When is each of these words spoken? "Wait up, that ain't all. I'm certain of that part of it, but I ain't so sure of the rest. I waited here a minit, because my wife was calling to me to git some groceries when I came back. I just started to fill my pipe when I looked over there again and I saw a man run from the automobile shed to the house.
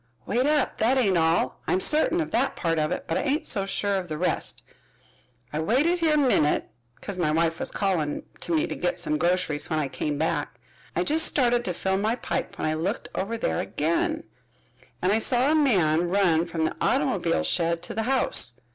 "Wait 0.25 0.47
up, 0.47 0.79
that 0.79 0.97
ain't 0.97 1.15
all. 1.15 1.61
I'm 1.67 1.79
certain 1.79 2.19
of 2.21 2.31
that 2.31 2.55
part 2.55 2.79
of 2.79 2.91
it, 2.91 3.05
but 3.05 3.19
I 3.19 3.21
ain't 3.21 3.45
so 3.45 3.67
sure 3.67 3.97
of 3.97 4.07
the 4.07 4.17
rest. 4.17 4.63
I 5.53 5.59
waited 5.59 5.99
here 5.99 6.15
a 6.15 6.17
minit, 6.17 6.71
because 6.95 7.19
my 7.19 7.29
wife 7.29 7.59
was 7.59 7.69
calling 7.69 8.23
to 8.39 8.51
me 8.55 8.65
to 8.65 8.73
git 8.75 8.99
some 8.99 9.19
groceries 9.19 9.69
when 9.69 9.77
I 9.77 9.87
came 9.87 10.17
back. 10.17 10.59
I 10.95 11.03
just 11.03 11.27
started 11.27 11.63
to 11.65 11.73
fill 11.75 11.97
my 11.97 12.15
pipe 12.15 12.57
when 12.57 12.67
I 12.67 12.73
looked 12.73 13.09
over 13.13 13.37
there 13.37 13.59
again 13.59 14.23
and 15.03 15.11
I 15.11 15.19
saw 15.19 15.51
a 15.51 15.55
man 15.55 16.09
run 16.09 16.47
from 16.47 16.65
the 16.65 16.75
automobile 16.81 17.43
shed 17.43 17.83
to 17.83 17.93
the 17.93 18.01
house. 18.09 18.53